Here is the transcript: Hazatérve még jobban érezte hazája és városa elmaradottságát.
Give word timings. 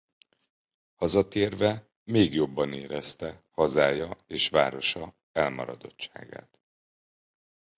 Hazatérve 0.95 1.87
még 2.03 2.33
jobban 2.33 2.73
érezte 2.73 3.43
hazája 3.51 4.17
és 4.27 4.49
városa 4.49 5.15
elmaradottságát. 5.31 6.59